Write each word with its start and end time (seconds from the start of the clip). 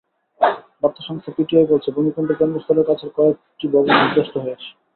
বার্তা 0.81 1.01
সংস্থা 1.07 1.31
পিটিআই 1.37 1.65
বলেছে, 1.65 1.89
ভূমিকম্পের 1.91 2.39
কেন্দ্রস্থলের 2.39 2.87
কাছের 2.89 3.11
কয়েকটি 3.17 3.65
ভবন 3.67 3.93
বিধ্বস্ত 4.01 4.35
হয়েছে। 4.37 4.69